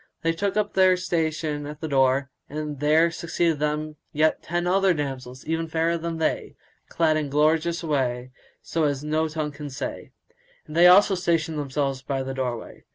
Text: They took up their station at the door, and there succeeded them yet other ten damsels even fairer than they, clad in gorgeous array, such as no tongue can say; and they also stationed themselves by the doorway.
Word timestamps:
They 0.23 0.31
took 0.33 0.57
up 0.57 0.73
their 0.73 0.97
station 0.97 1.67
at 1.67 1.79
the 1.79 1.87
door, 1.87 2.31
and 2.49 2.79
there 2.79 3.11
succeeded 3.11 3.59
them 3.59 3.97
yet 4.11 4.43
other 4.49 4.95
ten 4.95 4.97
damsels 4.97 5.45
even 5.45 5.67
fairer 5.67 5.95
than 5.95 6.17
they, 6.17 6.55
clad 6.89 7.17
in 7.17 7.29
gorgeous 7.29 7.83
array, 7.83 8.31
such 8.63 8.83
as 8.89 9.03
no 9.03 9.27
tongue 9.27 9.51
can 9.51 9.69
say; 9.69 10.11
and 10.65 10.75
they 10.75 10.87
also 10.87 11.13
stationed 11.13 11.59
themselves 11.59 12.01
by 12.01 12.23
the 12.23 12.33
doorway. 12.33 12.83